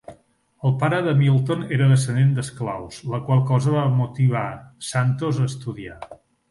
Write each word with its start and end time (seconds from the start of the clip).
El 0.69 0.71
pare 0.83 1.01
de 1.07 1.13
Milton 1.19 1.61
era 1.77 1.91
descendent 1.93 2.33
d'esclaus, 2.39 2.99
la 3.15 3.23
qual 3.29 3.45
cosa 3.53 3.77
va 3.79 3.87
motivar 4.03 4.47
Santos 4.93 5.45
a 5.45 5.49
estudiar. 5.55 6.05